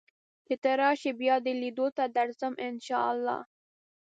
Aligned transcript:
چې 0.45 0.53
ته 0.63 0.71
راشې 0.81 1.11
بیا 1.21 1.35
دې 1.45 1.53
لیدو 1.61 1.87
ته 1.97 2.03
درځم 2.17 2.53
ان 2.67 2.73
شاء 2.87 3.05
الله 3.13 3.37